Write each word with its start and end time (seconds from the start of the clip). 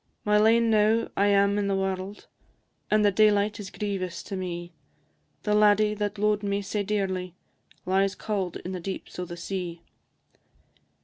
My 0.25 0.39
lane 0.39 0.71
now 0.71 1.09
I 1.15 1.27
am 1.27 1.59
i' 1.59 1.61
the 1.61 1.75
warld, 1.75 2.25
And 2.89 3.05
the 3.05 3.11
daylight 3.11 3.59
is 3.59 3.69
grievous 3.69 4.23
to 4.23 4.35
me; 4.35 4.73
The 5.43 5.53
laddie 5.53 5.93
that 5.93 6.17
lo'ed 6.17 6.41
me 6.41 6.63
sae 6.63 6.81
dearly 6.81 7.35
Lies 7.85 8.15
cauld 8.15 8.57
in 8.65 8.71
the 8.71 8.79
deeps 8.79 9.19
o' 9.19 9.25
the 9.25 9.37
sea. 9.37 9.83